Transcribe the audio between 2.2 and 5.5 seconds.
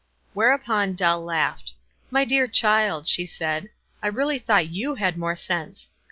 dear child," she said, "I really thought you had more